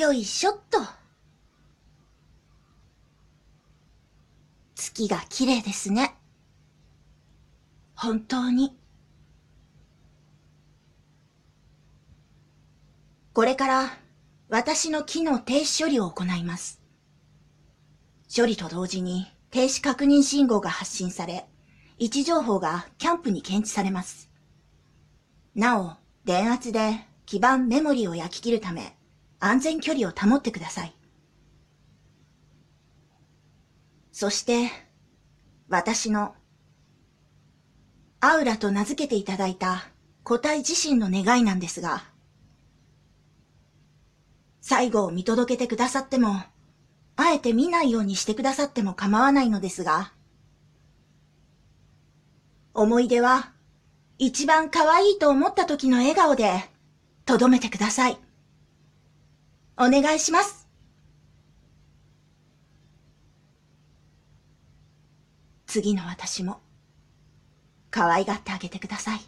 [0.00, 0.78] よいしょっと。
[4.74, 6.16] 月が綺麗ですね。
[7.94, 8.74] 本当に。
[13.34, 13.98] これから
[14.48, 16.80] 私の機能停止処理を行います。
[18.34, 21.46] 処理と同時に停止確認信号が発信され、
[21.98, 24.30] 位置情報がキャンプに検知されます。
[25.54, 25.92] なお、
[26.24, 28.96] 電圧で基板メモリを焼き切るため、
[29.40, 30.94] 安全距離を保ってください。
[34.12, 34.70] そして、
[35.68, 36.34] 私の、
[38.20, 39.88] アウラと名付けていただいた
[40.24, 42.04] 個体自身の願いなんですが、
[44.60, 46.42] 最後を見届けてくださっても、
[47.16, 50.12] あえて見ないようにしてくださっても構わないのですが、
[52.74, 53.52] 思い出は、
[54.18, 56.68] 一番可愛いと思った時の笑顔で、
[57.24, 58.18] とどめてください。
[59.82, 60.68] お願いします。
[65.66, 66.60] 次の私も、
[67.90, 69.20] 可愛がってあげてください。